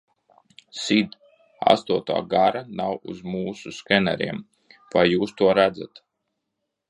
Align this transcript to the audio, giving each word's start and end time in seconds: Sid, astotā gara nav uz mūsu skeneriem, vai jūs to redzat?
Sid, 0.83 1.11
astotā 1.73 2.15
gara 2.31 2.63
nav 2.79 2.97
uz 3.15 3.21
mūsu 3.35 3.75
skeneriem, 3.81 4.41
vai 4.95 5.03
jūs 5.11 5.35
to 5.43 5.53
redzat? 5.63 6.05